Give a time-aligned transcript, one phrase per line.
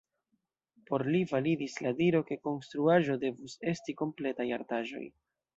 [0.89, 5.07] Por li validis la diro ke konstruaĵoj devus esti kompletaj artaĵoj.